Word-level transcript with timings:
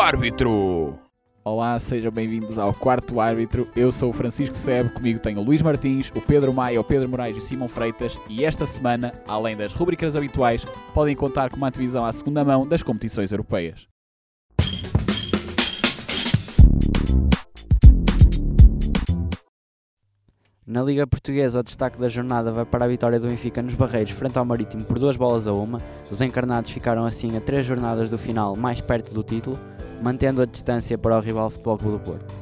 árbitro. 0.00 0.96
Olá, 1.44 1.76
sejam 1.78 2.12
bem-vindos 2.12 2.56
ao 2.56 2.72
Quarto 2.72 3.20
Árbitro. 3.20 3.68
Eu 3.74 3.90
sou 3.90 4.10
o 4.10 4.12
Francisco 4.12 4.54
Sebe, 4.54 4.90
comigo 4.90 5.18
tenho 5.18 5.40
o 5.40 5.44
Luís 5.44 5.60
Martins, 5.60 6.10
o 6.14 6.20
Pedro 6.20 6.52
Maia, 6.52 6.80
o 6.80 6.84
Pedro 6.84 7.08
Moraes 7.08 7.34
e 7.34 7.38
o 7.38 7.42
Simão 7.42 7.68
Freitas. 7.68 8.16
E 8.28 8.44
esta 8.44 8.64
semana, 8.64 9.12
além 9.26 9.56
das 9.56 9.72
rubricas 9.72 10.14
habituais, 10.14 10.64
podem 10.94 11.16
contar 11.16 11.50
com 11.50 11.56
uma 11.56 11.70
divisão 11.70 12.06
à 12.06 12.12
segunda 12.12 12.44
mão 12.44 12.66
das 12.66 12.82
competições 12.82 13.32
europeias. 13.32 13.88
Na 20.64 20.82
Liga 20.82 21.06
Portuguesa, 21.06 21.60
o 21.60 21.62
destaque 21.62 21.98
da 21.98 22.10
jornada 22.10 22.52
vai 22.52 22.66
para 22.66 22.84
a 22.84 22.88
vitória 22.88 23.18
do 23.18 23.26
Benfica 23.26 23.62
nos 23.62 23.74
Barreiros 23.74 24.12
frente 24.12 24.38
ao 24.38 24.44
Marítimo 24.44 24.84
por 24.84 24.98
duas 24.98 25.16
bolas 25.16 25.46
a 25.46 25.52
uma. 25.54 25.80
Os 26.10 26.20
encarnados 26.20 26.70
ficaram 26.70 27.04
assim 27.04 27.34
a 27.38 27.40
três 27.40 27.64
jornadas 27.64 28.10
do 28.10 28.18
final 28.18 28.54
mais 28.54 28.78
perto 28.78 29.14
do 29.14 29.22
título, 29.22 29.58
mantendo 30.02 30.42
a 30.42 30.46
distância 30.46 30.96
para 30.96 31.16
o 31.16 31.20
rival 31.20 31.50
Futebol 31.50 31.78
Clube 31.78 31.98
do 31.98 32.04
Porto. 32.04 32.34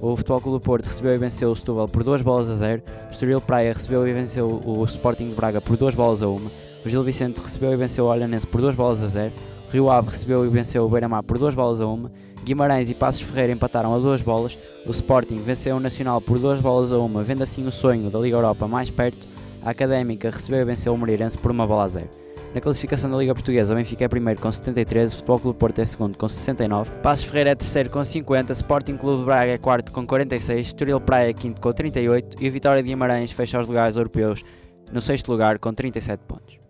O 0.00 0.16
Futebol 0.16 0.40
Clube 0.40 0.58
do 0.58 0.62
Porto 0.62 0.86
recebeu 0.86 1.14
e 1.14 1.18
venceu 1.18 1.50
o 1.50 1.56
Setúbal 1.56 1.88
por 1.88 2.04
duas 2.04 2.20
bolas 2.20 2.50
a 2.50 2.54
zero, 2.54 2.82
o 3.08 3.10
Estoril 3.10 3.40
Praia 3.40 3.72
recebeu 3.72 4.06
e 4.06 4.12
venceu 4.12 4.60
o 4.64 4.84
Sporting 4.84 5.30
de 5.30 5.34
Braga 5.34 5.60
por 5.60 5.76
duas 5.76 5.94
bolas 5.94 6.22
a 6.22 6.28
uma, 6.28 6.50
o 6.84 6.88
Gil 6.88 7.02
Vicente 7.02 7.40
recebeu 7.40 7.72
e 7.72 7.76
venceu 7.76 8.04
o 8.04 8.08
Olhanense 8.08 8.46
por 8.46 8.60
duas 8.60 8.74
bolas 8.74 9.02
a 9.02 9.06
zero, 9.06 9.32
o 9.68 9.72
Rio 9.72 9.90
Ave 9.90 10.10
recebeu 10.10 10.44
e 10.44 10.48
venceu 10.48 10.84
o 10.84 10.88
Beira-Mar 10.88 11.22
por 11.22 11.38
duas 11.38 11.54
bolas 11.54 11.80
a 11.80 11.86
uma, 11.86 12.12
Guimarães 12.44 12.90
e 12.90 12.94
Passos 12.94 13.22
Ferreira 13.22 13.52
empataram 13.52 13.94
a 13.94 13.98
duas 13.98 14.20
bolas, 14.20 14.58
o 14.86 14.90
Sporting 14.90 15.36
venceu 15.36 15.76
o 15.76 15.80
Nacional 15.80 16.20
por 16.20 16.38
duas 16.38 16.60
bolas 16.60 16.92
a 16.92 16.98
uma, 16.98 17.22
vendo 17.22 17.42
assim 17.42 17.66
o 17.66 17.72
sonho 17.72 18.10
da 18.10 18.18
Liga 18.18 18.36
Europa 18.36 18.68
mais 18.68 18.90
perto, 18.90 19.26
a 19.62 19.70
Académica 19.70 20.30
recebeu 20.30 20.60
e 20.60 20.64
venceu 20.64 20.94
o 20.94 20.98
Moreirense 20.98 21.36
por 21.38 21.50
uma 21.50 21.66
bola 21.66 21.84
a 21.84 21.88
zero. 21.88 22.10
Na 22.54 22.60
classificação 22.60 23.10
da 23.10 23.18
Liga 23.18 23.34
Portuguesa, 23.34 23.74
o 23.74 23.76
Benfica 23.76 24.04
é 24.04 24.08
primeiro 24.08 24.40
com 24.40 24.50
73, 24.50 25.12
o 25.12 25.16
Futebol 25.16 25.38
Clube 25.40 25.58
Porto 25.58 25.78
é 25.78 25.84
segundo 25.84 26.16
com 26.16 26.26
69, 26.26 26.90
Passos 27.02 27.26
Ferreira 27.26 27.50
é 27.50 27.54
terceiro 27.54 27.90
com 27.90 28.02
50, 28.02 28.52
Sporting 28.52 28.96
Clube 28.96 29.18
de 29.18 29.24
Braga 29.24 29.52
é 29.52 29.58
quarto 29.58 29.92
com 29.92 30.06
46, 30.06 30.68
Estoril 30.68 31.00
Praia 31.00 31.30
é 31.30 31.34
quinto 31.34 31.60
com 31.60 31.72
38 31.72 32.42
e 32.42 32.48
o 32.48 32.52
Vitória 32.52 32.82
de 32.82 32.88
Guimarães 32.88 33.32
fecha 33.32 33.60
os 33.60 33.68
lugares 33.68 33.96
europeus 33.96 34.42
no 34.90 35.02
sexto 35.02 35.30
lugar 35.30 35.58
com 35.58 35.72
37 35.72 36.20
pontos. 36.26 36.65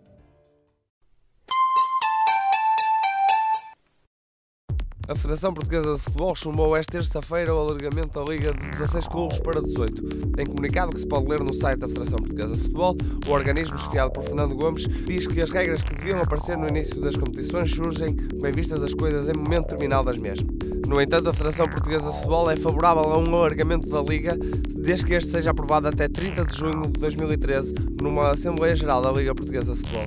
A 5.07 5.15
Federação 5.15 5.53
Portuguesa 5.53 5.95
de 5.95 6.01
Futebol 6.01 6.35
chamou 6.35 6.75
esta 6.75 6.91
terça-feira 6.91 7.55
o 7.55 7.59
alargamento 7.59 8.19
da 8.19 8.29
Liga 8.29 8.53
de 8.53 8.71
16 8.71 9.07
clubes 9.07 9.39
para 9.39 9.61
18. 9.61 10.03
Em 10.37 10.45
comunicado 10.45 10.91
que 10.91 10.99
se 10.99 11.07
pode 11.07 11.29
ler 11.29 11.39
no 11.39 11.53
site 11.53 11.79
da 11.79 11.87
Federação 11.87 12.17
Portuguesa 12.17 12.53
de 12.53 12.59
Futebol, 12.63 12.97
o 13.25 13.31
organismo 13.31 13.77
chefiado 13.79 14.11
por 14.11 14.25
Fernando 14.25 14.53
Gomes 14.53 14.85
diz 15.05 15.25
que 15.25 15.41
as 15.41 15.49
regras 15.49 15.81
que 15.81 15.95
deviam 15.95 16.21
aparecer 16.21 16.57
no 16.57 16.67
início 16.67 16.99
das 16.99 17.15
competições 17.15 17.73
surgem, 17.73 18.15
bem 18.15 18.51
vistas 18.51 18.83
as 18.83 18.93
coisas, 18.93 19.29
em 19.29 19.37
momento 19.37 19.67
terminal 19.67 20.03
das 20.03 20.17
mesmas. 20.17 20.45
No 20.85 20.99
entanto, 20.99 21.29
a 21.29 21.33
Federação 21.33 21.67
Portuguesa 21.67 22.09
de 22.09 22.15
Futebol 22.17 22.51
é 22.51 22.57
favorável 22.57 23.03
a 23.03 23.17
um 23.17 23.33
alargamento 23.33 23.87
da 23.87 24.01
Liga, 24.01 24.37
desde 24.75 25.05
que 25.05 25.13
este 25.13 25.31
seja 25.31 25.51
aprovado 25.51 25.87
até 25.87 26.09
30 26.09 26.43
de 26.43 26.57
junho 26.57 26.81
de 26.81 26.99
2013, 26.99 27.75
numa 28.01 28.31
Assembleia 28.31 28.75
Geral 28.75 29.01
da 29.01 29.11
Liga 29.13 29.33
Portuguesa 29.33 29.73
de 29.73 29.79
Futebol. 29.79 30.05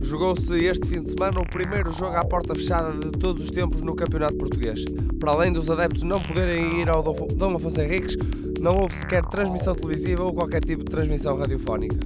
Jogou-se 0.00 0.64
este 0.64 0.88
fim 0.88 1.02
de 1.02 1.10
semana 1.10 1.40
o 1.40 1.46
primeiro 1.46 1.92
jogo 1.92 2.16
à 2.16 2.24
porta 2.24 2.54
fechada 2.54 2.92
de 2.92 3.10
todos 3.10 3.44
os 3.44 3.50
tempos 3.50 3.82
no 3.82 3.94
Campeonato 3.94 4.36
Português. 4.36 4.84
Para 5.20 5.32
além 5.32 5.52
dos 5.52 5.68
adeptos 5.68 6.02
não 6.02 6.20
poderem 6.20 6.80
ir 6.80 6.88
ao 6.88 7.02
Dom 7.02 7.56
Afonso 7.56 7.80
Henriques, 7.80 8.16
não 8.60 8.78
houve 8.78 8.94
sequer 8.94 9.24
transmissão 9.26 9.74
televisiva 9.74 10.24
ou 10.24 10.32
qualquer 10.32 10.64
tipo 10.64 10.82
de 10.82 10.90
transmissão 10.90 11.36
radiofónica. 11.36 11.98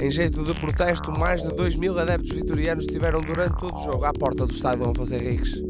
Em 0.00 0.10
jeito 0.10 0.42
de 0.42 0.54
protesto, 0.54 1.12
mais 1.18 1.42
de 1.42 1.48
2 1.48 1.76
mil 1.76 1.98
adeptos 1.98 2.32
vitorianos 2.32 2.84
estiveram 2.84 3.20
durante 3.20 3.58
todo 3.58 3.76
o 3.76 3.84
jogo 3.84 4.04
à 4.04 4.12
porta 4.12 4.46
do 4.46 4.52
estádio 4.52 4.84
Dom 4.84 4.90
Afonso 4.90 5.14
Henriques. 5.14 5.62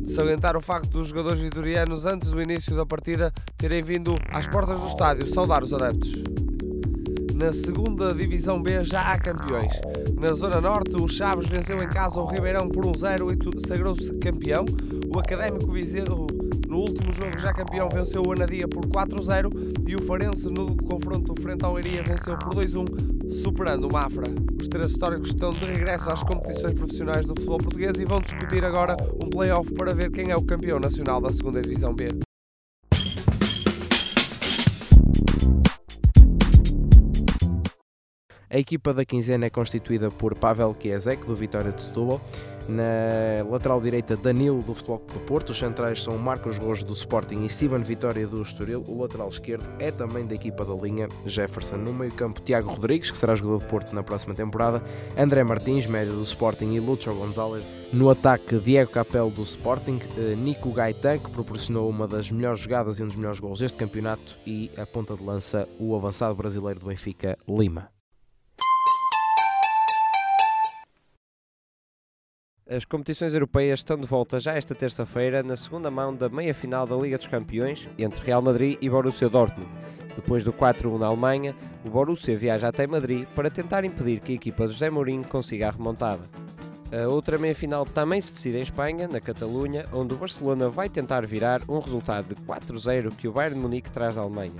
De 0.00 0.12
salientar 0.12 0.56
o 0.56 0.60
facto 0.60 0.90
dos 0.90 1.08
jogadores 1.08 1.40
vitorianos, 1.40 2.04
antes 2.04 2.30
do 2.30 2.42
início 2.42 2.76
da 2.76 2.84
partida, 2.84 3.32
terem 3.56 3.82
vindo 3.82 4.16
às 4.30 4.46
portas 4.46 4.78
do 4.78 4.86
estádio 4.86 5.26
saudar 5.26 5.62
os 5.62 5.72
adeptos. 5.72 6.12
Na 7.34 7.52
segunda 7.52 8.14
Divisão 8.14 8.62
B 8.62 8.84
já 8.84 9.00
há 9.00 9.18
campeões. 9.18 9.72
Na 10.24 10.32
Zona 10.32 10.58
Norte, 10.58 10.96
o 10.96 11.06
Chaves 11.06 11.46
venceu 11.46 11.76
em 11.82 11.86
casa 11.86 12.18
o 12.18 12.24
Ribeirão 12.24 12.66
por 12.66 12.86
1-0 12.86 13.30
e 13.30 13.68
sagrou-se 13.68 14.14
campeão. 14.14 14.64
O 15.14 15.18
Académico 15.18 15.70
Viseu, 15.70 16.26
no 16.66 16.78
último 16.78 17.12
jogo 17.12 17.38
já 17.38 17.52
campeão, 17.52 17.90
venceu 17.90 18.22
o 18.22 18.32
Anadia 18.32 18.66
por 18.66 18.86
4-0 18.86 19.84
e 19.86 19.94
o 19.94 20.00
Farense, 20.00 20.48
no 20.48 20.74
confronto 20.78 21.38
frente 21.38 21.62
ao 21.62 21.78
Iria, 21.78 22.02
venceu 22.02 22.38
por 22.38 22.54
2-1, 22.54 23.32
superando 23.42 23.86
o 23.86 23.92
Mafra. 23.92 24.26
Os 24.58 24.66
três 24.66 24.92
históricos 24.92 25.28
estão 25.28 25.50
de 25.50 25.66
regresso 25.66 26.08
às 26.08 26.22
competições 26.22 26.72
profissionais 26.72 27.26
do 27.26 27.34
futebol 27.34 27.58
português 27.58 27.98
e 27.98 28.06
vão 28.06 28.22
discutir 28.22 28.64
agora 28.64 28.96
um 29.22 29.28
play-off 29.28 29.70
para 29.74 29.92
ver 29.92 30.10
quem 30.10 30.30
é 30.30 30.36
o 30.36 30.42
campeão 30.42 30.80
nacional 30.80 31.20
da 31.20 31.30
segunda 31.30 31.60
Divisão 31.60 31.94
B. 31.94 32.23
A 38.54 38.58
equipa 38.58 38.94
da 38.94 39.04
quinzena 39.04 39.46
é 39.46 39.50
constituída 39.50 40.12
por 40.12 40.36
Pavel 40.36 40.72
Kiesek, 40.74 41.26
do 41.26 41.34
Vitória 41.34 41.72
de 41.72 41.82
Setúbal, 41.82 42.20
na 42.68 43.44
lateral 43.50 43.80
direita 43.80 44.16
Danilo, 44.16 44.62
do 44.62 44.72
Futebol 44.72 45.04
do 45.12 45.18
Porto, 45.26 45.50
os 45.50 45.58
centrais 45.58 46.00
são 46.00 46.16
Marcos 46.16 46.56
Rojo, 46.56 46.84
do 46.84 46.92
Sporting 46.92 47.42
e 47.42 47.48
Steven 47.48 47.82
Vitória, 47.82 48.28
do 48.28 48.40
Estoril, 48.40 48.84
o 48.86 49.02
lateral 49.02 49.28
esquerdo 49.28 49.68
é 49.80 49.90
também 49.90 50.24
da 50.24 50.36
equipa 50.36 50.64
da 50.64 50.72
linha 50.72 51.08
Jefferson, 51.26 51.78
no 51.78 51.92
meio 51.92 52.12
campo 52.12 52.40
Tiago 52.42 52.70
Rodrigues, 52.70 53.10
que 53.10 53.18
será 53.18 53.34
jogador 53.34 53.58
do 53.58 53.68
Porto 53.68 53.92
na 53.92 54.04
próxima 54.04 54.36
temporada, 54.36 54.80
André 55.18 55.42
Martins, 55.42 55.88
médio 55.88 56.12
do 56.12 56.22
Sporting 56.22 56.74
e 56.74 56.78
Lúcio 56.78 57.12
Gonzalez, 57.12 57.66
no 57.92 58.08
ataque 58.08 58.60
Diego 58.60 58.92
Capel, 58.92 59.30
do 59.30 59.42
Sporting, 59.42 59.98
eh, 60.16 60.36
Nico 60.36 60.70
Gaetan, 60.70 61.18
que 61.18 61.30
proporcionou 61.32 61.90
uma 61.90 62.06
das 62.06 62.30
melhores 62.30 62.60
jogadas 62.60 63.00
e 63.00 63.02
um 63.02 63.08
dos 63.08 63.16
melhores 63.16 63.40
gols 63.40 63.58
deste 63.58 63.76
campeonato. 63.76 64.38
E 64.46 64.70
a 64.76 64.86
ponta 64.86 65.16
de 65.16 65.24
lança 65.24 65.68
o 65.76 65.96
avançado 65.96 66.36
brasileiro 66.36 66.78
do 66.78 66.86
Benfica, 66.86 67.36
Lima. 67.48 67.92
As 72.66 72.82
competições 72.82 73.34
europeias 73.34 73.80
estão 73.80 73.98
de 73.98 74.06
volta 74.06 74.40
já 74.40 74.54
esta 74.54 74.74
terça-feira 74.74 75.42
na 75.42 75.54
segunda 75.54 75.90
mão 75.90 76.14
da 76.14 76.30
meia-final 76.30 76.86
da 76.86 76.96
Liga 76.96 77.18
dos 77.18 77.26
Campeões 77.26 77.86
entre 77.98 78.24
Real 78.24 78.40
Madrid 78.40 78.78
e 78.80 78.88
Borussia 78.88 79.28
Dortmund. 79.28 79.70
Depois 80.16 80.42
do 80.42 80.50
4-1 80.50 80.98
na 80.98 81.08
Alemanha, 81.08 81.54
o 81.84 81.90
Borussia 81.90 82.38
viaja 82.38 82.68
até 82.68 82.86
Madrid 82.86 83.26
para 83.34 83.50
tentar 83.50 83.84
impedir 83.84 84.20
que 84.20 84.32
a 84.32 84.36
equipa 84.36 84.66
de 84.66 84.72
José 84.72 84.88
Mourinho 84.88 85.24
consiga 85.24 85.68
a 85.68 85.72
remontada. 85.72 86.22
A 86.90 87.06
outra 87.06 87.36
meia-final 87.36 87.84
também 87.84 88.22
se 88.22 88.32
decide 88.32 88.56
em 88.56 88.62
Espanha, 88.62 89.08
na 89.08 89.20
Catalunha, 89.20 89.84
onde 89.92 90.14
o 90.14 90.16
Barcelona 90.16 90.70
vai 90.70 90.88
tentar 90.88 91.26
virar 91.26 91.60
um 91.68 91.80
resultado 91.80 92.34
de 92.34 92.42
4-0 92.46 93.14
que 93.14 93.28
o 93.28 93.32
Bayern 93.32 93.60
Munique 93.60 93.92
traz 93.92 94.14
da 94.14 94.22
Alemanha. 94.22 94.54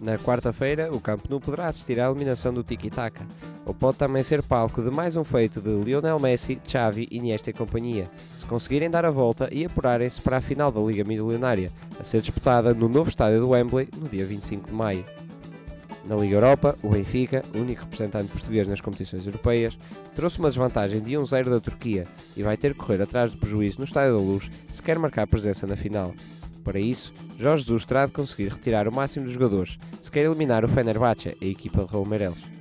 Na 0.00 0.18
quarta-feira, 0.18 0.92
o 0.92 1.00
Camp 1.00 1.24
Nou 1.30 1.40
poderá 1.40 1.68
assistir 1.68 2.00
à 2.00 2.06
eliminação 2.06 2.52
do 2.52 2.64
Tiki-Taka, 2.64 3.24
ou 3.66 3.74
pode 3.74 3.98
também 3.98 4.22
ser 4.22 4.42
palco 4.42 4.80
de 4.80 4.90
mais 4.90 5.16
um 5.16 5.24
feito 5.24 5.60
de 5.60 5.68
Lionel 5.68 6.20
Messi, 6.20 6.58
Xavi, 6.66 7.08
Iniesta 7.10 7.50
e 7.50 7.52
companhia, 7.52 8.08
se 8.38 8.46
conseguirem 8.46 8.88
dar 8.88 9.04
a 9.04 9.10
volta 9.10 9.48
e 9.52 9.64
apurarem-se 9.64 10.20
para 10.20 10.36
a 10.36 10.40
final 10.40 10.70
da 10.70 10.80
Liga 10.80 11.02
Milionária, 11.02 11.72
a 11.98 12.04
ser 12.04 12.20
disputada 12.20 12.72
no 12.72 12.88
novo 12.88 13.10
estádio 13.10 13.40
do 13.40 13.48
Wembley 13.50 13.88
no 13.98 14.08
dia 14.08 14.24
25 14.24 14.68
de 14.68 14.72
maio. 14.72 15.04
Na 16.04 16.14
Liga 16.14 16.36
Europa, 16.36 16.76
o 16.84 16.90
Benfica, 16.90 17.42
único 17.52 17.82
representante 17.82 18.30
português 18.30 18.68
nas 18.68 18.80
competições 18.80 19.26
europeias, 19.26 19.76
trouxe 20.14 20.38
uma 20.38 20.48
desvantagem 20.48 21.00
de 21.00 21.14
1-0 21.14 21.50
da 21.50 21.60
Turquia 21.60 22.06
e 22.36 22.44
vai 22.44 22.56
ter 22.56 22.72
que 22.72 22.78
correr 22.78 23.02
atrás 23.02 23.32
do 23.32 23.38
prejuízo 23.38 23.78
no 23.78 23.84
Estádio 23.84 24.16
da 24.16 24.22
Luz 24.22 24.48
se 24.70 24.80
quer 24.80 24.96
marcar 25.00 25.26
presença 25.26 25.66
na 25.66 25.74
final. 25.74 26.14
Para 26.62 26.78
isso, 26.78 27.12
Jorge 27.36 27.64
Jesus 27.64 27.84
terá 27.84 28.06
de 28.06 28.12
conseguir 28.12 28.48
retirar 28.52 28.86
o 28.86 28.94
máximo 28.94 29.24
dos 29.24 29.34
jogadores 29.34 29.76
se 30.00 30.10
quer 30.10 30.24
eliminar 30.24 30.64
o 30.64 30.68
Fenerbahçe, 30.68 31.36
a 31.40 31.44
equipa 31.44 31.84
de 31.84 31.90
Raul 31.90 32.06
Meireles. 32.06 32.55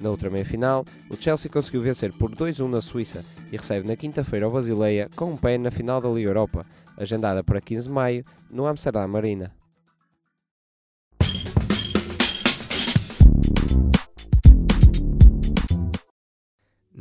Na 0.00 0.08
outra 0.08 0.30
meia-final, 0.30 0.82
o 1.10 1.16
Chelsea 1.16 1.50
conseguiu 1.50 1.82
vencer 1.82 2.10
por 2.14 2.34
2-1 2.34 2.66
na 2.70 2.80
Suíça 2.80 3.22
e 3.52 3.56
recebe 3.56 3.86
na 3.86 3.94
quinta-feira 3.94 4.48
o 4.48 4.50
Basileia 4.50 5.10
com 5.14 5.26
um 5.26 5.36
pé 5.36 5.58
na 5.58 5.70
final 5.70 6.00
da 6.00 6.08
Liga 6.08 6.30
Europa, 6.30 6.64
agendada 6.96 7.44
para 7.44 7.60
15 7.60 7.86
de 7.86 7.92
maio 7.92 8.24
no 8.50 8.66
Amsterdã 8.66 9.06
Marina. 9.06 9.52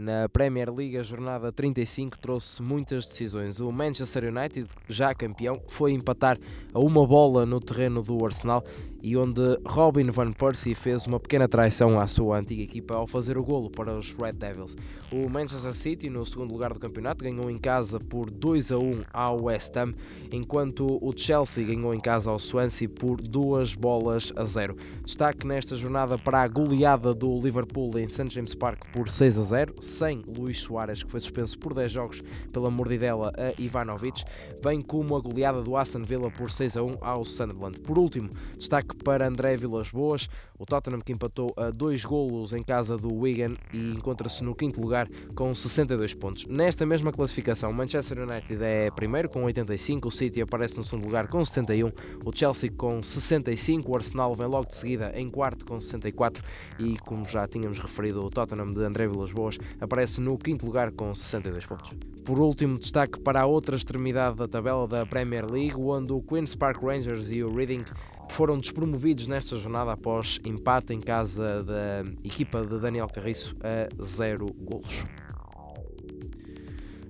Na 0.09 0.27
Premier 0.27 0.73
League, 0.73 0.97
a 0.97 1.03
jornada 1.03 1.51
35 1.51 2.17
trouxe 2.17 2.61
muitas 2.61 3.05
decisões. 3.05 3.59
O 3.59 3.71
Manchester 3.71 4.23
United, 4.25 4.67
já 4.87 5.13
campeão, 5.13 5.61
foi 5.67 5.91
empatar 5.91 6.37
a 6.73 6.79
uma 6.79 7.05
bola 7.05 7.45
no 7.45 7.59
terreno 7.59 8.01
do 8.01 8.25
Arsenal 8.25 8.63
e 9.01 9.15
onde 9.15 9.41
Robin 9.65 10.09
Van 10.11 10.31
Persie 10.31 10.75
fez 10.75 11.05
uma 11.07 11.19
pequena 11.19 11.47
traição 11.47 11.99
à 11.99 12.07
sua 12.07 12.39
antiga 12.39 12.61
equipa 12.61 12.95
ao 12.95 13.07
fazer 13.07 13.37
o 13.37 13.43
golo 13.43 13.69
para 13.69 13.97
os 13.97 14.13
Red 14.13 14.33
Devils. 14.33 14.75
O 15.11 15.29
Manchester 15.29 15.73
City, 15.73 16.09
no 16.09 16.25
segundo 16.25 16.51
lugar 16.51 16.73
do 16.73 16.79
campeonato, 16.79 17.23
ganhou 17.23 17.49
em 17.49 17.57
casa 17.57 17.99
por 17.99 18.29
2 18.29 18.71
a 18.71 18.77
1 18.77 19.03
ao 19.13 19.43
West 19.43 19.75
Ham, 19.77 19.93
enquanto 20.31 20.97
o 21.01 21.13
Chelsea 21.15 21.65
ganhou 21.65 21.93
em 21.93 21.99
casa 21.99 22.29
ao 22.29 22.39
Swansea 22.39 22.89
por 22.89 23.21
2 23.21 23.75
bolas 23.75 24.33
a 24.35 24.43
0. 24.43 24.75
Destaque 25.03 25.47
nesta 25.47 25.75
jornada 25.75 26.17
para 26.17 26.41
a 26.41 26.47
goleada 26.47 27.13
do 27.13 27.39
Liverpool 27.39 27.97
em 27.97 28.07
St 28.07 28.29
James 28.29 28.55
Park 28.55 28.85
por 28.91 29.09
6 29.09 29.37
a 29.37 29.41
0, 29.41 29.75
sem 29.81 30.23
Luís 30.27 30.59
Soares, 30.59 31.03
que 31.03 31.11
foi 31.11 31.19
suspenso 31.19 31.57
por 31.57 31.73
10 31.73 31.91
jogos 31.91 32.23
pela 32.51 32.69
mordidela 32.69 33.31
a 33.37 33.61
Ivanovic, 33.61 34.23
bem 34.63 34.81
como 34.81 35.15
a 35.15 35.19
goleada 35.19 35.61
do 35.61 35.75
Aston 35.75 36.03
Villa 36.03 36.29
por 36.29 36.51
6 36.51 36.77
a 36.77 36.83
1 36.83 36.97
ao 37.01 37.25
Sunderland. 37.25 37.79
Por 37.79 37.97
último, 37.97 38.29
destaque 38.57 38.88
para 38.95 39.27
André 39.27 39.57
Vilas 39.57 39.89
Boas, 39.89 40.29
o 40.57 40.65
Tottenham 40.65 40.99
que 40.99 41.11
empatou 41.11 41.53
a 41.57 41.69
dois 41.69 42.03
golos 42.03 42.53
em 42.53 42.63
casa 42.63 42.97
do 42.97 43.13
Wigan 43.13 43.55
e 43.73 43.91
encontra-se 43.91 44.43
no 44.43 44.55
quinto 44.55 44.81
lugar 44.81 45.07
com 45.35 45.53
62 45.53 46.13
pontos. 46.13 46.45
Nesta 46.47 46.85
mesma 46.85 47.11
classificação, 47.11 47.71
Manchester 47.71 48.19
United 48.19 48.63
é 48.63 48.91
primeiro 48.91 49.29
com 49.29 49.43
85, 49.43 50.07
o 50.07 50.11
City 50.11 50.41
aparece 50.41 50.77
no 50.77 50.83
segundo 50.83 51.05
lugar 51.05 51.27
com 51.27 51.43
71, 51.43 51.91
o 52.25 52.35
Chelsea 52.35 52.71
com 52.71 53.01
65, 53.01 53.91
o 53.91 53.95
Arsenal 53.95 54.35
vem 54.35 54.47
logo 54.47 54.67
de 54.67 54.75
seguida 54.75 55.11
em 55.15 55.29
quarto 55.29 55.65
com 55.65 55.79
64 55.79 56.43
e, 56.79 56.97
como 56.99 57.25
já 57.25 57.47
tínhamos 57.47 57.79
referido, 57.79 58.19
o 58.19 58.29
Tottenham 58.29 58.73
de 58.73 58.83
André 58.83 59.07
Vilas 59.07 59.31
Boas 59.31 59.57
aparece 59.79 60.21
no 60.21 60.37
quinto 60.37 60.65
lugar 60.65 60.91
com 60.91 61.13
62 61.13 61.65
pontos. 61.65 61.89
Por 62.23 62.39
último, 62.39 62.77
destaque 62.77 63.19
para 63.19 63.41
a 63.41 63.45
outra 63.45 63.75
extremidade 63.75 64.37
da 64.37 64.47
tabela 64.47 64.87
da 64.87 65.05
Premier 65.05 65.49
League, 65.49 65.73
onde 65.75 66.13
o 66.13 66.21
Queen's 66.21 66.53
Park 66.53 66.83
Rangers 66.83 67.31
e 67.31 67.43
o 67.43 67.51
Reading 67.51 67.83
foram 68.29 68.57
despromovidos 68.57 69.27
nesta 69.27 69.55
jornada 69.57 69.91
após 69.91 70.39
empate 70.45 70.93
em 70.93 70.99
casa 70.99 71.63
da 71.63 72.03
equipa 72.23 72.65
de 72.65 72.79
Daniel 72.79 73.07
Carriço 73.07 73.55
a 73.61 74.03
zero 74.03 74.53
golos. 74.53 75.05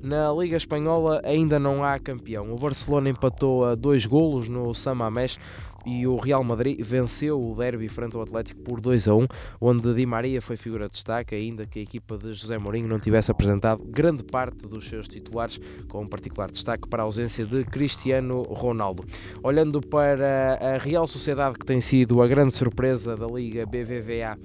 Na 0.01 0.31
Liga 0.31 0.55
Espanhola 0.55 1.21
ainda 1.25 1.59
não 1.59 1.83
há 1.83 1.99
campeão. 1.99 2.53
O 2.53 2.55
Barcelona 2.55 3.09
empatou 3.09 3.65
a 3.65 3.75
dois 3.75 4.05
golos 4.05 4.47
no 4.47 4.73
Samamés 4.73 5.37
e 5.85 6.05
o 6.07 6.15
Real 6.17 6.43
Madrid 6.43 6.79
venceu 6.81 7.41
o 7.41 7.55
derby 7.55 7.87
frente 7.87 8.15
ao 8.15 8.21
Atlético 8.21 8.61
por 8.61 8.81
2 8.81 9.07
a 9.07 9.15
1, 9.15 9.27
onde 9.59 9.93
Di 9.93 10.05
Maria 10.05 10.41
foi 10.41 10.55
figura 10.55 10.85
de 10.85 10.91
destaque, 10.91 11.35
ainda 11.35 11.65
que 11.65 11.79
a 11.79 11.81
equipa 11.81 12.17
de 12.17 12.33
José 12.33 12.57
Mourinho 12.57 12.87
não 12.87 12.99
tivesse 12.99 13.31
apresentado 13.31 13.83
grande 13.83 14.23
parte 14.23 14.67
dos 14.67 14.87
seus 14.87 15.07
titulares, 15.07 15.59
com 15.87 16.01
um 16.01 16.07
particular 16.07 16.49
destaque 16.49 16.87
para 16.87 17.03
a 17.03 17.05
ausência 17.05 17.45
de 17.45 17.63
Cristiano 17.65 18.41
Ronaldo. 18.43 19.03
Olhando 19.43 19.81
para 19.81 20.55
a 20.55 20.77
Real 20.77 21.07
Sociedade, 21.07 21.57
que 21.57 21.65
tem 21.65 21.81
sido 21.81 22.21
a 22.21 22.27
grande 22.27 22.53
surpresa 22.53 23.15
da 23.15 23.27
Liga 23.27 23.65
BVVA, 23.65 24.37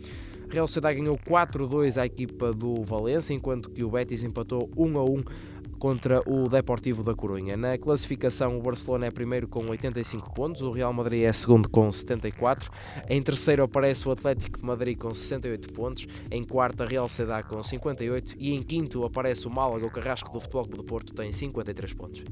Real 0.55 0.69
Sociedade 0.69 1.01
ganhou 1.01 1.19
4-2 1.19 2.01
à 2.01 2.07
equipa 2.07 2.53
do 2.53 2.85
Valência, 2.85 3.35
enquanto 3.35 3.71
que 3.71 3.83
o 3.83 3.91
Betis 3.91 4.23
empatou 4.23 4.69
1-1 4.77 5.25
contra 5.85 6.23
o 6.27 6.49
Deportivo 6.49 7.05
da 7.05 7.15
Corunha. 7.15 7.59
Na 7.59 7.77
classificação, 7.77 8.57
o 8.57 8.63
Barcelona 8.63 9.05
é 9.05 9.11
primeiro 9.11 9.47
com 9.47 9.69
85 9.69 10.33
pontos, 10.33 10.63
o 10.63 10.71
Real 10.71 10.95
Madrid 10.95 11.25
é 11.25 11.31
segundo 11.31 11.69
com 11.69 11.93
74, 11.93 12.71
em 13.07 13.21
terceiro 13.21 13.63
aparece 13.63 14.09
o 14.09 14.11
Atlético 14.11 14.61
de 14.61 14.65
Madrid 14.65 14.97
com 14.97 15.13
68 15.13 15.75
pontos, 15.75 16.07
em 16.31 16.43
quarto 16.43 16.85
a 16.85 16.87
Real 16.87 17.07
Sociedade 17.07 17.49
com 17.49 17.63
58 17.63 18.35
e 18.39 18.55
em 18.55 18.63
quinto 18.63 19.05
aparece 19.05 19.47
o 19.47 19.51
Málaga, 19.51 19.87
o 19.87 19.91
Carrasco 19.91 20.33
do 20.33 20.41
Futebol 20.41 20.63
Clube 20.63 20.79
do 20.79 20.85
Porto, 20.85 21.13
tem 21.13 21.31
53 21.31 21.93
pontos. 21.93 22.25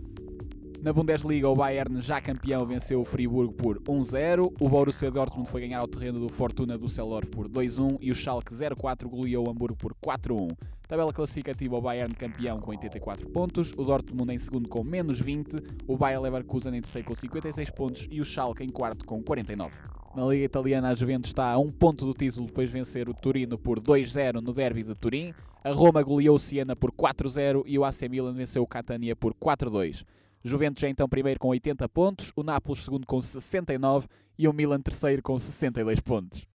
Na 0.83 0.93
Bundesliga, 0.93 1.49
o 1.49 1.55
Bayern, 1.55 2.01
já 2.01 2.21
campeão, 2.21 2.67
venceu 2.67 3.01
o 3.01 3.05
Friburgo 3.05 3.53
por 3.53 3.79
1-0. 3.79 4.53
O 4.59 4.69
Borussia 4.69 5.13
Dortmund 5.13 5.49
foi 5.49 5.61
ganhar 5.61 5.79
ao 5.79 5.87
terreno 5.87 6.19
do 6.19 6.29
Fortuna 6.29 6.77
do 6.77 6.87
Düsseldorf 6.87 7.31
por 7.31 7.49
2-1 7.49 7.99
e 8.01 8.11
o 8.11 8.17
Schalke 8.17 8.53
0-4 8.53 9.07
goleou 9.07 9.47
o 9.47 9.51
Hamburgo 9.53 9.79
por 9.79 9.95
4-1. 9.95 10.49
Tabela 10.89 11.13
classificativa, 11.13 11.77
o 11.77 11.81
Bayern 11.81 12.13
campeão 12.17 12.59
com 12.59 12.73
84 12.73 13.31
pontos, 13.31 13.73
o 13.77 13.85
Dortmund 13.85 14.35
em 14.35 14.39
segundo 14.39 14.69
com 14.69 14.83
menos 14.83 15.21
20, 15.21 15.57
o 15.87 15.97
Bayer 15.97 16.21
Leverkusen 16.21 16.75
em 16.75 16.81
terceiro 16.81 17.07
com 17.07 17.15
56 17.15 17.71
pontos 17.71 18.09
e 18.11 18.21
o 18.21 18.25
Schalke 18.25 18.65
em 18.65 18.69
quarto 18.69 19.07
com 19.07 19.23
49. 19.23 19.73
Na 20.17 20.27
Liga 20.27 20.45
Italiana, 20.45 20.89
a 20.89 20.95
Juventus 20.95 21.31
está 21.31 21.53
a 21.53 21.59
um 21.59 21.71
ponto 21.71 22.05
do 22.05 22.13
título 22.13 22.47
depois 22.47 22.69
de 22.69 22.73
vencer 22.73 23.09
o 23.09 23.15
Turino 23.15 23.57
por 23.57 23.79
2-0 23.79 24.41
no 24.41 24.53
derby 24.53 24.83
de 24.83 24.97
Turim. 24.97 25.33
A 25.63 25.71
Roma 25.71 26.03
goleou 26.03 26.35
o 26.35 26.41
Siena 26.41 26.75
por 26.75 26.91
4-0 26.91 27.63
e 27.67 27.79
o 27.79 27.85
AC 27.85 28.03
Milan 28.11 28.35
venceu 28.35 28.65
o 28.65 28.67
Catania 28.67 29.15
por 29.15 29.33
4-2. 29.33 30.05
Juventus 30.45 30.83
é 30.83 30.89
então 30.89 31.09
primeiro 31.09 31.39
com 31.39 31.49
80 31.49 31.89
pontos, 31.89 32.33
o 32.35 32.43
Nápoles 32.43 32.85
segundo 32.85 33.07
com 33.07 33.21
69 33.21 34.09
e 34.39 34.49
o 34.49 34.53
Milan 34.53 34.81
terceiro 34.81 35.23
com 35.23 35.39
62 35.39 36.01
pontos. 36.01 36.52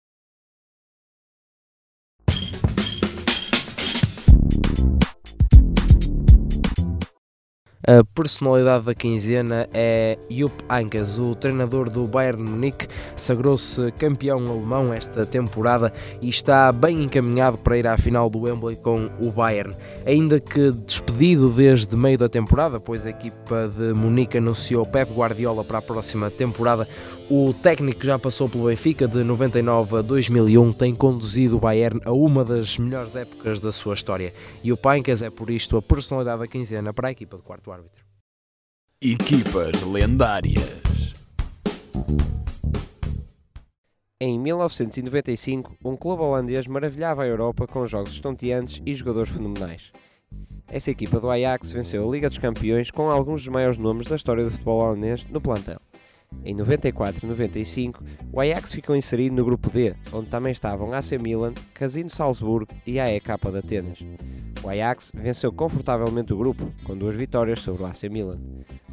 A 7.86 8.02
personalidade 8.02 8.86
da 8.86 8.96
quinzena 8.96 9.68
é 9.74 10.18
Jupp 10.30 10.64
Heynckes, 10.72 11.20
o 11.20 11.36
treinador 11.36 11.90
do 11.90 12.08
Bayern 12.08 12.42
Munique, 12.42 12.88
sagrou-se 13.14 13.92
campeão 14.00 14.38
alemão 14.48 14.94
esta 14.94 15.26
temporada 15.26 15.92
e 16.22 16.30
está 16.30 16.72
bem 16.72 17.04
encaminhado 17.04 17.58
para 17.58 17.78
ir 17.78 17.86
à 17.86 17.98
final 17.98 18.30
do 18.30 18.44
Wembley 18.44 18.78
com 18.78 19.10
o 19.20 19.30
Bayern. 19.30 19.76
Ainda 20.06 20.40
que 20.40 20.72
despedido 20.72 21.50
desde 21.50 21.98
meio 21.98 22.18
da 22.18 22.30
temporada, 22.30 22.80
pois 22.80 23.06
a 23.06 23.10
equipa 23.10 23.70
de 23.76 23.94
Munique 23.94 24.38
anunciou 24.38 24.86
Pep 24.86 25.12
Guardiola 25.14 25.66
para 25.66 25.80
a 25.80 25.82
próxima 25.82 26.32
temporada, 26.32 26.88
o 27.30 27.54
técnico 27.54 28.04
já 28.04 28.20
passou 28.20 28.50
pelo 28.50 28.66
Benfica 28.66 29.08
de 29.08 29.24
99 29.24 29.98
a 29.98 30.02
2001, 30.02 30.74
tem 30.74 30.94
conduzido 30.94 31.58
o 31.58 31.60
Bayern 31.60 32.02
a 32.06 32.12
uma 32.12 32.44
das 32.44 32.78
melhores 32.78 33.16
épocas 33.16 33.60
da 33.60 33.72
sua 33.72 33.94
história. 33.94 34.34
E 34.64 34.72
o 34.72 34.78
Pancas 34.78 35.22
é 35.22 35.30
por 35.30 35.50
isto 35.50 35.78
a 35.78 35.82
personalidade 35.82 36.40
da 36.40 36.48
quinzena 36.48 36.94
para 36.94 37.08
a 37.08 37.12
equipa 37.12 37.38
de 37.38 37.44
quarto 37.44 37.72
árbitro. 37.72 38.04
Equipas 39.02 39.82
lendárias. 39.84 41.14
Em 44.20 44.40
1995, 44.40 45.76
um 45.84 45.98
clube 45.98 46.24
holandês 46.24 46.66
maravilhava 46.66 47.24
a 47.24 47.28
Europa 47.28 47.68
com 47.68 47.86
jogos 47.86 48.14
estonteantes 48.14 48.82
e 48.86 48.94
jogadores 48.94 49.30
fenomenais. 49.30 49.92
Essa 50.68 50.92
equipa 50.92 51.20
do 51.20 51.30
Ajax 51.30 51.72
venceu 51.72 52.08
a 52.08 52.12
Liga 52.12 52.30
dos 52.30 52.38
Campeões 52.38 52.90
com 52.90 53.10
alguns 53.10 53.44
dos 53.44 53.52
maiores 53.52 53.78
nomes 53.78 54.08
da 54.08 54.16
história 54.16 54.44
do 54.44 54.52
futebol 54.52 54.80
holandês 54.80 55.26
no 55.30 55.42
plantel. 55.42 55.80
Em 56.46 56.54
94 56.54 57.26
e 57.26 57.30
95, 57.30 58.04
o 58.32 58.40
Ajax 58.40 58.72
ficou 58.72 58.96
inserido 58.96 59.36
no 59.36 59.46
grupo 59.46 59.70
D, 59.70 59.96
onde 60.12 60.30
também 60.30 60.52
estavam 60.52 60.94
AC 60.94 61.14
Milan, 61.14 61.54
Casino 61.74 62.10
Salzburgo 62.10 62.74
e 62.86 63.00
AEK 63.00 63.28
de 63.52 63.58
Atenas. 63.58 64.00
O 64.64 64.70
Ajax 64.70 65.12
venceu 65.14 65.52
confortavelmente 65.52 66.34
o 66.34 66.38
grupo, 66.38 66.72
com 66.84 66.98
duas 66.98 67.16
vitórias 67.16 67.60
sobre 67.60 67.84
o 67.84 67.86
AC 67.86 68.04
Milan. 68.04 68.40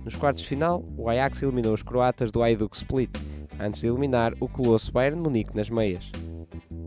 Nos 0.04 0.16
quartos 0.16 0.42
de 0.42 0.48
final, 0.48 0.84
o 0.96 1.08
Ajax 1.08 1.42
eliminou 1.42 1.74
os 1.74 1.82
croatas 1.82 2.30
do 2.30 2.42
Hajduk 2.42 2.76
Split, 2.76 3.10
antes 3.58 3.80
de 3.80 3.88
eliminar 3.88 4.32
o 4.40 4.48
colosso 4.48 4.90
Bayern 4.92 5.20
Munique 5.20 5.54
nas 5.54 5.68
meias. 5.68 6.10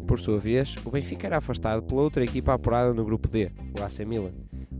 Por 0.08 0.20
sua 0.20 0.40
vez, 0.40 0.76
o 0.84 0.92
Benfica 0.92 1.28
era 1.28 1.38
afastado 1.38 1.84
pela 1.84 2.02
outra 2.02 2.24
equipa 2.24 2.54
apurada 2.54 2.94
no 2.94 3.06
grupo 3.06 3.28
D, 3.28 3.52
o 3.80 3.84
AC 3.84 4.00
Milan. 4.06 4.32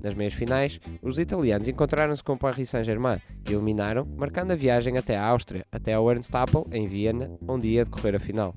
Nas 0.04 0.14
meias 0.14 0.34
finais, 0.34 0.82
os 1.02 1.18
italianos 1.18 1.70
encontraram-se 1.70 2.22
com 2.22 2.38
Paris 2.38 2.70
Saint-Germain, 2.70 3.22
que 3.46 3.54
eliminaram, 3.54 4.06
marcando 4.18 4.52
a 4.52 4.56
viagem 4.56 4.98
até 4.98 5.16
a 5.16 5.26
Áustria, 5.26 5.66
até 5.72 5.94
ao 5.94 6.12
Ernstapel, 6.12 6.68
em 6.74 6.86
Viena, 6.86 7.32
onde 7.48 7.70
ia 7.70 7.86
decorrer 7.86 8.14
a 8.14 8.20
final. 8.20 8.54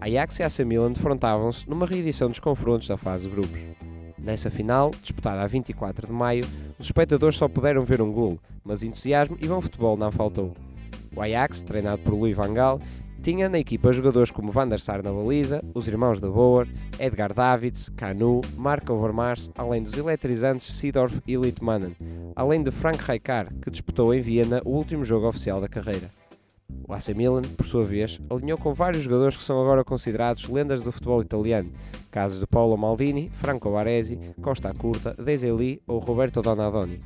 Ajax 0.00 0.40
e 0.40 0.42
AC 0.42 0.58
Milan 0.60 0.90
defrontavam-se 0.90 1.70
numa 1.70 1.86
reedição 1.86 2.28
dos 2.28 2.40
confrontos 2.40 2.88
da 2.88 2.96
fase 2.96 3.28
de 3.28 3.30
grupos. 3.30 3.60
Nessa 4.18 4.50
final, 4.50 4.90
disputada 5.00 5.40
a 5.40 5.46
24 5.46 6.08
de 6.08 6.12
maio, 6.12 6.44
os 6.76 6.86
espectadores 6.86 7.36
só 7.36 7.46
puderam 7.46 7.84
ver 7.84 8.02
um 8.02 8.12
golo, 8.12 8.40
mas 8.64 8.82
entusiasmo 8.82 9.38
e 9.40 9.46
bom 9.46 9.60
futebol 9.60 9.96
não 9.96 10.10
faltou. 10.10 10.52
O 11.14 11.22
Ajax, 11.22 11.62
treinado 11.62 12.02
por 12.02 12.12
Louis 12.12 12.36
van 12.36 12.52
Gaal, 12.52 12.80
tinha 13.22 13.48
na 13.48 13.58
equipa 13.58 13.92
jogadores 13.92 14.30
como 14.30 14.52
Van 14.52 14.68
der 14.68 14.80
Sar 14.80 15.02
na 15.02 15.12
baliza, 15.12 15.62
os 15.74 15.86
irmãos 15.88 16.20
de 16.20 16.28
Boer, 16.28 16.68
Edgar 16.98 17.32
Davids, 17.32 17.88
Canu, 17.90 18.40
Marco 18.56 18.92
Overmars, 18.92 19.50
além 19.56 19.82
dos 19.82 19.94
eletrizantes 19.94 20.72
Seedorf 20.72 21.20
e 21.26 21.36
Littmannen, 21.36 21.96
além 22.34 22.62
de 22.62 22.70
Frank 22.70 23.02
Rijkaard, 23.02 23.54
que 23.60 23.70
disputou 23.70 24.14
em 24.14 24.20
Viena 24.20 24.62
o 24.64 24.70
último 24.70 25.04
jogo 25.04 25.28
oficial 25.28 25.60
da 25.60 25.68
carreira. 25.68 26.10
O 26.86 26.92
AC 26.92 27.08
Milan, 27.10 27.42
por 27.42 27.66
sua 27.66 27.84
vez, 27.84 28.20
alinhou 28.30 28.58
com 28.58 28.72
vários 28.72 29.02
jogadores 29.02 29.36
que 29.36 29.42
são 29.42 29.60
agora 29.60 29.84
considerados 29.84 30.48
lendas 30.48 30.82
do 30.82 30.92
futebol 30.92 31.20
italiano, 31.22 31.72
casos 32.10 32.40
de 32.40 32.46
Paulo 32.46 32.76
Maldini, 32.76 33.30
Franco 33.30 33.70
Baresi, 33.70 34.18
Costa 34.40 34.72
Curta, 34.74 35.14
Deseli 35.14 35.82
ou 35.86 35.98
Roberto 35.98 36.42
Donadoni. 36.42 37.00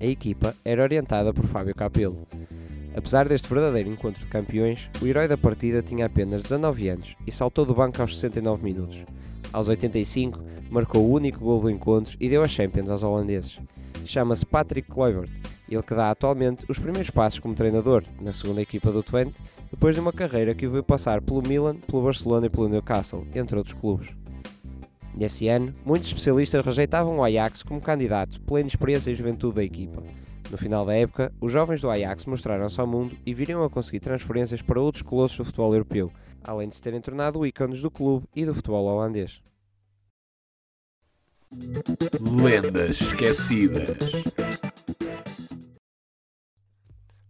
A 0.00 0.06
equipa 0.06 0.54
era 0.64 0.82
orientada 0.82 1.32
por 1.32 1.46
Fábio 1.46 1.74
Capello. 1.74 2.26
Apesar 2.98 3.28
deste 3.28 3.48
verdadeiro 3.48 3.88
encontro 3.88 4.20
de 4.20 4.28
campeões, 4.28 4.90
o 5.00 5.06
herói 5.06 5.28
da 5.28 5.36
partida 5.36 5.80
tinha 5.80 6.06
apenas 6.06 6.42
19 6.42 6.88
anos 6.88 7.14
e 7.24 7.30
saltou 7.30 7.64
do 7.64 7.72
banco 7.72 8.02
aos 8.02 8.18
69 8.18 8.64
minutos. 8.64 9.04
Aos 9.52 9.68
85, 9.68 10.42
marcou 10.68 11.04
o 11.04 11.12
único 11.12 11.38
gol 11.38 11.60
do 11.60 11.70
encontro 11.70 12.16
e 12.18 12.28
deu 12.28 12.42
a 12.42 12.48
Champions 12.48 12.90
aos 12.90 13.04
holandeses. 13.04 13.60
chama-se 14.04 14.44
Patrick 14.44 14.90
Kluivert, 14.90 15.30
ele 15.70 15.80
que 15.80 15.94
dá 15.94 16.10
atualmente 16.10 16.64
os 16.68 16.80
primeiros 16.80 17.08
passos 17.08 17.38
como 17.38 17.54
treinador 17.54 18.02
na 18.20 18.32
segunda 18.32 18.62
equipa 18.62 18.90
do 18.90 19.00
Twente, 19.00 19.40
depois 19.70 19.94
de 19.94 20.00
uma 20.00 20.12
carreira 20.12 20.52
que 20.52 20.66
o 20.66 20.70
viu 20.72 20.82
passar 20.82 21.22
pelo 21.22 21.40
Milan, 21.40 21.76
pelo 21.76 22.02
Barcelona 22.02 22.46
e 22.46 22.50
pelo 22.50 22.68
Newcastle, 22.68 23.24
entre 23.32 23.56
outros 23.56 23.78
clubes. 23.80 24.08
Nesse 25.14 25.46
ano, 25.46 25.72
muitos 25.86 26.08
especialistas 26.08 26.66
rejeitavam 26.66 27.18
o 27.18 27.22
Ajax 27.22 27.62
como 27.62 27.80
candidato 27.80 28.40
pela 28.40 28.58
inexperiência 28.58 29.12
e 29.12 29.14
juventude 29.14 29.54
da 29.54 29.62
equipa. 29.62 30.02
No 30.50 30.56
final 30.56 30.86
da 30.86 30.94
época, 30.94 31.30
os 31.40 31.52
jovens 31.52 31.80
do 31.80 31.90
Ajax 31.90 32.24
mostraram-se 32.24 32.80
ao 32.80 32.86
mundo 32.86 33.16
e 33.26 33.34
viriam 33.34 33.62
a 33.62 33.68
conseguir 33.68 34.00
transferências 34.00 34.62
para 34.62 34.80
outros 34.80 35.02
colossos 35.02 35.36
do 35.36 35.44
futebol 35.44 35.74
europeu, 35.74 36.10
além 36.42 36.68
de 36.68 36.76
se 36.76 36.82
terem 36.82 37.00
tornado 37.00 37.44
ícones 37.46 37.82
do 37.82 37.90
clube 37.90 38.26
e 38.34 38.46
do 38.46 38.54
futebol 38.54 38.86
holandês. 38.86 39.42
Lendas 42.20 43.00
esquecidas. 43.00 43.98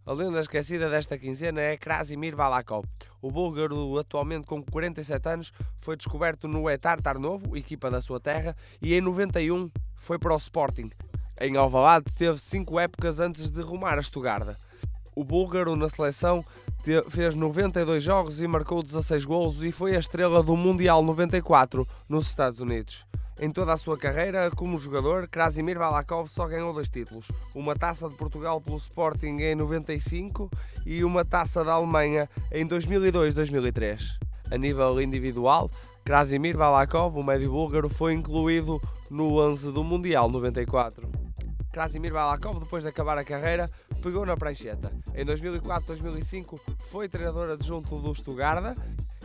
A 0.05 0.13
lenda 0.13 0.39
esquecida 0.39 0.89
desta 0.89 1.19
quinzena 1.19 1.61
é 1.61 1.77
Krasimir 1.77 2.35
Balakov. 2.35 2.83
O 3.21 3.29
búlgaro, 3.29 3.97
atualmente 3.99 4.47
com 4.47 4.63
47 4.63 5.29
anos, 5.29 5.53
foi 5.79 5.95
descoberto 5.95 6.47
no 6.47 6.67
Etar 6.69 6.99
Tarnovo, 7.01 7.55
equipa 7.55 7.91
da 7.91 8.01
sua 8.01 8.19
terra, 8.19 8.55
e 8.81 8.95
em 8.95 9.01
91 9.01 9.69
foi 9.95 10.17
para 10.17 10.33
o 10.33 10.37
Sporting. 10.37 10.89
Em 11.41 11.55
Alvalade 11.55 12.05
teve 12.17 12.37
5 12.37 12.77
épocas 12.81 13.17
antes 13.17 13.49
de 13.49 13.61
rumar 13.61 13.97
a 13.97 14.01
Estugarda. 14.01 14.57
O 15.15 15.23
búlgaro 15.23 15.73
na 15.77 15.89
seleção 15.89 16.43
fez 17.09 17.33
92 17.33 18.03
jogos 18.03 18.41
e 18.41 18.47
marcou 18.47 18.83
16 18.83 19.23
golos 19.23 19.63
e 19.63 19.71
foi 19.71 19.95
a 19.95 19.99
estrela 19.99 20.43
do 20.43 20.57
Mundial 20.57 21.01
94 21.01 21.87
nos 22.09 22.27
Estados 22.27 22.59
Unidos. 22.59 23.05
Em 23.39 23.49
toda 23.49 23.71
a 23.71 23.77
sua 23.77 23.97
carreira 23.97 24.51
como 24.51 24.77
jogador, 24.77 25.29
Krasimir 25.29 25.79
Balakov 25.79 26.27
só 26.27 26.45
ganhou 26.45 26.73
dois 26.73 26.89
títulos: 26.89 27.31
uma 27.55 27.73
taça 27.73 28.09
de 28.09 28.15
Portugal 28.15 28.59
pelo 28.59 28.75
Sporting 28.75 29.37
em 29.39 29.55
95 29.55 30.51
e 30.85 31.05
uma 31.05 31.23
taça 31.23 31.63
da 31.63 31.71
Alemanha 31.71 32.29
em 32.51 32.67
2002-2003. 32.67 34.19
A 34.51 34.57
nível 34.57 35.01
individual, 35.01 35.71
Krasimir 36.03 36.57
Balakov, 36.57 37.17
o 37.17 37.23
médio 37.23 37.51
búlgaro, 37.51 37.87
foi 37.87 38.13
incluído 38.13 38.81
no 39.09 39.39
11 39.39 39.71
do 39.71 39.85
Mundial 39.85 40.29
94. 40.29 41.28
Krasimir 41.71 42.13
Balakov, 42.13 42.59
depois 42.59 42.83
de 42.83 42.89
acabar 42.89 43.17
a 43.17 43.23
carreira, 43.23 43.69
pegou 44.01 44.25
na 44.25 44.35
prancheta. 44.35 44.91
Em 45.13 45.25
2004-2005 45.25 46.59
foi 46.89 47.07
treinador 47.07 47.51
adjunto 47.51 47.99
do 47.99 48.13
Stuttgart 48.13 48.77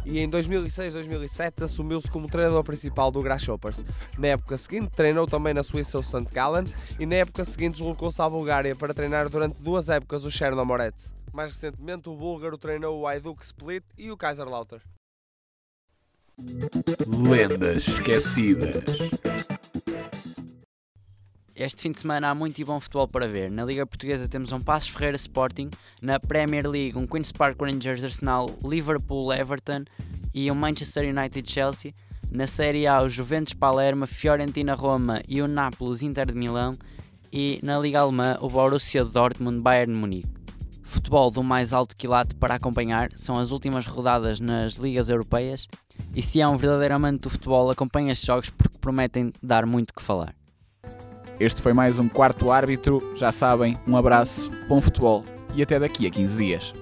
e 0.04 0.18
em 0.18 0.30
2006-2007 0.30 1.64
assumiu-se 1.64 2.10
como 2.10 2.28
treinador 2.28 2.62
principal 2.62 3.10
do 3.10 3.22
Grasshoppers. 3.22 3.84
Na 4.18 4.28
época 4.28 4.58
seguinte 4.58 4.90
treinou 4.94 5.26
também 5.26 5.54
na 5.54 5.62
Suíça 5.62 5.98
o 5.98 6.02
St. 6.02 6.26
Gallen 6.32 6.72
e 6.98 7.06
na 7.06 7.16
época 7.16 7.44
seguinte 7.44 7.78
deslocou-se 7.78 8.20
à 8.20 8.28
Bulgária 8.28 8.76
para 8.76 8.92
treinar 8.92 9.28
durante 9.28 9.60
duas 9.62 9.88
épocas 9.88 10.24
o 10.24 10.30
Chernomorets. 10.30 11.14
Mais 11.32 11.52
recentemente 11.52 12.08
o 12.08 12.16
búlgaro 12.16 12.58
treinou 12.58 13.00
o 13.00 13.06
Hajduk 13.06 13.42
Split 13.42 13.84
e 13.96 14.10
o 14.10 14.16
Kaiserlautern. 14.16 14.82
Lendas 17.28 17.88
esquecidas. 17.88 18.84
Este 21.56 21.82
fim 21.82 21.92
de 21.92 22.00
semana 22.00 22.30
há 22.30 22.34
muito 22.34 22.58
e 22.58 22.64
bom 22.64 22.80
futebol 22.80 23.06
para 23.06 23.28
ver. 23.28 23.48
Na 23.48 23.64
Liga 23.64 23.86
Portuguesa 23.86 24.26
temos 24.26 24.50
um 24.50 24.60
Passos 24.60 24.88
Ferreira 24.88 25.14
Sporting, 25.14 25.70
na 26.02 26.18
Premier 26.18 26.68
League 26.68 26.98
um 26.98 27.06
Queen's 27.06 27.30
Park 27.30 27.62
Rangers 27.62 28.02
Arsenal, 28.02 28.50
Liverpool 28.64 29.32
Everton 29.32 29.84
e 30.34 30.50
um 30.50 30.54
Manchester 30.56 31.08
United 31.08 31.48
Chelsea. 31.48 31.94
Na 32.28 32.48
Série 32.48 32.88
A 32.88 33.00
o 33.00 33.08
Juventus 33.08 33.54
Palermo, 33.54 34.04
Fiorentina 34.04 34.74
Roma 34.74 35.22
e 35.28 35.40
o 35.40 35.46
Nápoles 35.46 36.02
Inter 36.02 36.26
de 36.26 36.36
Milão. 36.36 36.76
E 37.32 37.60
na 37.62 37.78
Liga 37.78 38.00
Alemã 38.00 38.36
o 38.40 38.48
Borussia 38.48 39.04
Dortmund 39.04 39.60
Bayern 39.60 39.94
Munique. 39.94 40.28
Futebol 40.82 41.30
do 41.30 41.44
mais 41.44 41.72
alto 41.72 41.96
quilate 41.96 42.34
para 42.34 42.56
acompanhar 42.56 43.10
são 43.14 43.38
as 43.38 43.52
últimas 43.52 43.86
rodadas 43.86 44.40
nas 44.40 44.74
ligas 44.74 45.08
europeias 45.08 45.68
e 46.12 46.20
se 46.20 46.40
é 46.40 46.48
um 46.48 46.56
verdadeiro 46.56 46.94
amante 46.94 47.20
do 47.20 47.30
futebol 47.30 47.70
acompanhe 47.70 48.10
estes 48.10 48.26
jogos 48.26 48.50
porque 48.50 48.76
prometem 48.78 49.32
dar 49.40 49.64
muito 49.66 49.94
que 49.94 50.02
falar. 50.02 50.34
Este 51.40 51.60
foi 51.60 51.72
mais 51.72 51.98
um 51.98 52.08
quarto 52.08 52.50
árbitro. 52.50 53.02
Já 53.16 53.32
sabem, 53.32 53.76
um 53.86 53.96
abraço, 53.96 54.50
bom 54.68 54.80
futebol 54.80 55.24
e 55.54 55.62
até 55.62 55.78
daqui 55.78 56.06
a 56.06 56.10
15 56.10 56.36
dias. 56.36 56.74